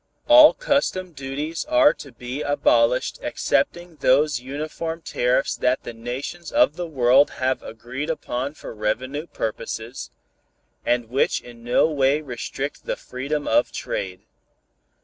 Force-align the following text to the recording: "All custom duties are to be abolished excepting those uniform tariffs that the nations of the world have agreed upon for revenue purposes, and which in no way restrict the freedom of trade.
"All 0.27 0.55
custom 0.55 1.11
duties 1.11 1.63
are 1.65 1.93
to 1.93 2.11
be 2.11 2.41
abolished 2.41 3.19
excepting 3.21 3.97
those 3.97 4.39
uniform 4.39 5.03
tariffs 5.03 5.55
that 5.55 5.83
the 5.83 5.93
nations 5.93 6.51
of 6.51 6.75
the 6.75 6.87
world 6.87 7.29
have 7.37 7.61
agreed 7.61 8.09
upon 8.09 8.55
for 8.55 8.73
revenue 8.73 9.27
purposes, 9.27 10.09
and 10.83 11.09
which 11.11 11.39
in 11.39 11.63
no 11.63 11.85
way 11.85 12.19
restrict 12.19 12.85
the 12.87 12.95
freedom 12.95 13.47
of 13.47 13.71
trade. 13.71 14.21